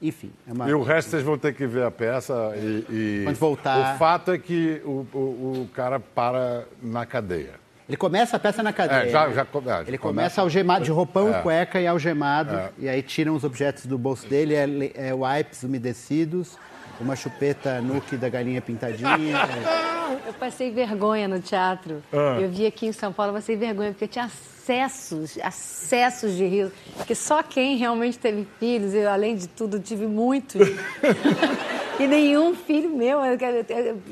[0.00, 0.32] Enfim.
[0.48, 0.68] É uma...
[0.68, 2.84] E o resto vocês vão ter que ver a peça e.
[2.90, 3.20] e...
[3.24, 3.94] Quando voltar.
[3.94, 5.18] O fato é que o, o,
[5.62, 7.62] o cara para na cadeia.
[7.88, 9.06] Ele começa a peça na cadeia.
[9.06, 11.42] É, já, já, já, ele começa algemado, de roupão é.
[11.42, 12.56] cueca e algemado.
[12.56, 12.70] É.
[12.78, 16.56] E aí tiram os objetos do bolso dele, é, é wipes umedecidos
[17.02, 19.18] uma chupeta nuke da galinha pintadinha.
[20.26, 22.02] Eu passei vergonha no teatro.
[22.12, 22.38] Ah.
[22.40, 26.72] Eu vi aqui em São Paulo, passei vergonha, porque eu tinha acessos, acessos de riso.
[26.96, 30.60] Porque só quem realmente teve filhos, eu, além de tudo, tive muitos.
[31.98, 33.18] e nenhum filho meu.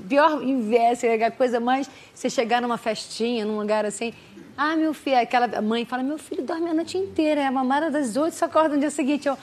[0.08, 1.88] Pior inveja, é a coisa mais.
[2.14, 4.12] Você chegar numa festinha, num lugar assim.
[4.56, 7.90] Ah, meu filho, aquela mãe fala: meu filho dorme a noite inteira, é a mamada
[7.90, 9.28] das oito, só acorda no dia seguinte.
[9.28, 9.38] Eu,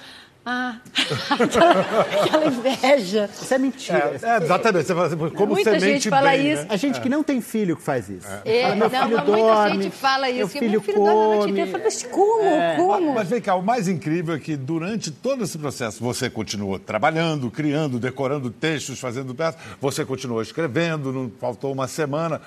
[0.49, 0.77] ah,
[2.23, 3.29] aquela, inveja.
[3.33, 4.17] Isso é mentira.
[4.23, 4.87] É, é exatamente.
[4.87, 6.61] Você fala assim, como muita gente fala bem, isso.
[6.61, 6.67] Né?
[6.69, 8.25] A gente que não tem filho que faz isso.
[8.45, 8.61] É.
[8.61, 10.37] Fala, meu não, filho não, dorme, muita gente fala isso.
[10.37, 11.37] Meu filho, meu filho come.
[11.37, 11.59] dorme.
[11.59, 12.45] Eu falo, mas como?
[12.45, 12.75] É.
[12.77, 13.13] Como?
[13.13, 17.51] Mas vem cá, o mais incrível é que durante todo esse processo você continuou trabalhando,
[17.51, 22.39] criando, decorando textos, fazendo peças, você continuou escrevendo, não faltou uma semana.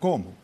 [0.00, 0.34] Como?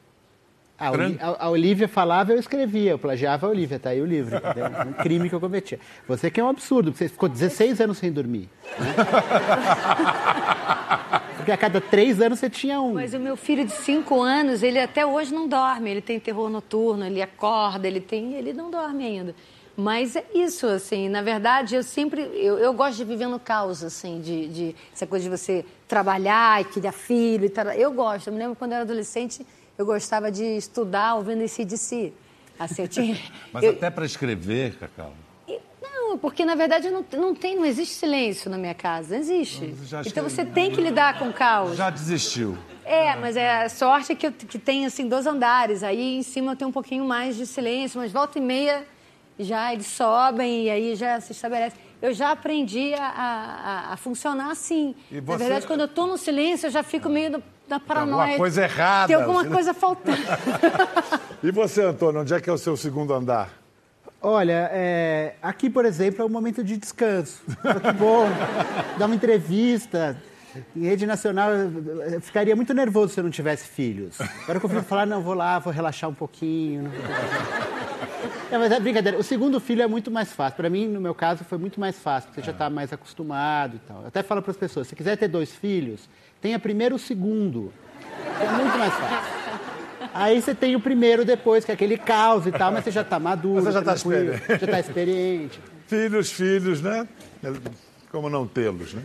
[0.79, 4.67] A, a, Olivia falava, eu escrevia, eu plagiava a Olivia, tá aí o livro, entendeu?
[4.87, 5.81] Um crime que eu cometia.
[6.07, 8.51] Você que é um absurdo, você ficou 16 anos sem dormir.
[8.79, 8.95] Né?
[11.39, 12.95] Porque a cada três anos você tinha um.
[12.95, 16.51] Mas o meu filho de 5 anos, ele até hoje não dorme, ele tem terror
[16.51, 18.35] noturno, ele acorda, ele tem.
[18.35, 19.35] ele não dorme ainda.
[19.77, 23.85] Mas é isso, assim, na verdade, eu sempre, eu, eu gosto de viver no caos,
[23.85, 27.67] assim, de, de essa coisa de você trabalhar e criar filho e tal.
[27.67, 29.47] Eu gosto, eu me lembro quando eu era adolescente,
[29.79, 32.13] eu gostava de estudar ouvindo esse de si.
[32.59, 33.19] Assim, eu tinha,
[33.53, 33.73] Mas eu...
[33.73, 35.13] até para escrever, Cacau?
[35.81, 39.75] Não, porque na verdade não, não tem, não existe silêncio na minha casa, não existe.
[40.07, 41.77] Então você tem que lidar com o caos.
[41.77, 42.57] Já desistiu.
[42.85, 45.83] É, mas é a sorte é que, eu, que tem assim dois andares.
[45.83, 48.87] Aí em cima eu tenho um pouquinho mais de silêncio, mas volta e meia
[49.39, 51.77] já eles sobem e aí já se estabelece.
[52.01, 54.95] Eu já aprendi a, a, a funcionar assim.
[55.11, 55.21] Você...
[55.21, 58.17] Na verdade, quando eu estou no silêncio, eu já fico meio da paranoia.
[58.17, 59.07] Tem alguma coisa errada.
[59.07, 60.19] Tem alguma coisa faltando.
[61.43, 63.51] e você, Antônio, onde é que é o seu segundo andar?
[64.21, 67.43] Olha, é, aqui, por exemplo, é um momento de descanso.
[67.47, 68.27] Que bom,
[68.99, 70.17] dar uma entrevista.
[70.75, 74.19] Em rede nacional, eu ficaria muito nervoso se eu não tivesse filhos.
[74.45, 76.91] Agora que eu falar, não, vou lá, vou relaxar um pouquinho.
[78.51, 79.19] É, mas é brincadeira.
[79.19, 80.57] O segundo filho é muito mais fácil.
[80.57, 83.77] Para mim, no meu caso, foi muito mais fácil, porque você já está mais acostumado
[83.77, 84.03] e tal.
[84.03, 86.09] Eu até falo para as pessoas, se quiser ter dois filhos,
[86.41, 87.73] tenha primeiro o segundo.
[88.41, 89.37] É muito mais fácil.
[90.15, 93.03] Aí você tem o primeiro depois, que é aquele caos e tal, mas você já
[93.03, 93.63] está maduro.
[93.63, 94.43] Você já está experiente.
[94.49, 95.61] Já está experiente.
[95.87, 97.07] Filhos, filhos, né?
[98.11, 99.03] Como não tê-los, né?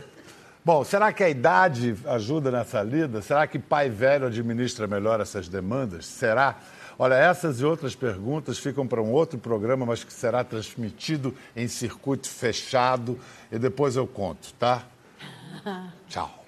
[0.64, 3.20] Bom, será que a idade ajuda nessa lida?
[3.20, 6.06] Será que pai velho administra melhor essas demandas?
[6.06, 6.56] Será?
[6.98, 11.68] Olha, essas e outras perguntas ficam para um outro programa, mas que será transmitido em
[11.68, 13.18] circuito fechado
[13.50, 14.82] e depois eu conto, tá?
[16.08, 16.41] Tchau.